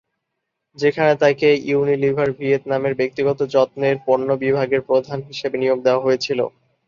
[0.77, 6.39] যেখানে তাঁকে ইউনিলিভার ভিয়েতনামের ব্যক্তিগত যত্নের পন্য বিভাগের প্রধান হিসেবে নিয়োগ দেওয়া হয়েছিল।